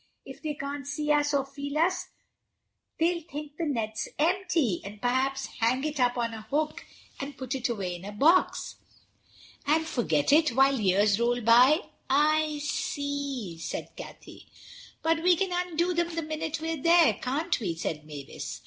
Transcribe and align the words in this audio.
If 0.25 0.41
they 0.41 0.55
can't 0.55 0.87
see 0.87 1.11
us 1.11 1.31
or 1.31 1.45
feel 1.45 1.77
us 1.77 2.07
they'll 2.99 3.21
think 3.21 3.57
the 3.57 3.67
net's 3.67 4.07
empty, 4.17 4.81
and 4.83 4.99
perhaps 4.99 5.45
hang 5.59 5.83
it 5.83 5.99
up 5.99 6.17
on 6.17 6.33
a 6.33 6.41
hook 6.41 6.83
or 7.21 7.31
put 7.33 7.53
it 7.53 7.69
away 7.69 7.97
in 7.97 8.05
a 8.05 8.11
box." 8.11 8.77
"And 9.67 9.85
forget 9.85 10.33
it 10.33 10.55
while 10.55 10.79
years 10.79 11.19
roll 11.19 11.39
by. 11.41 11.81
I 12.09 12.57
see," 12.63 13.59
said 13.59 13.95
Cathay. 13.95 14.45
"But 15.03 15.21
we 15.21 15.35
can 15.35 15.51
undo 15.53 15.93
them 15.93 16.15
the 16.15 16.23
minute 16.23 16.59
we're 16.59 16.81
there. 16.81 17.13
Can't 17.21 17.59
we?" 17.59 17.75
said 17.75 18.03
Mavis. 18.03 18.59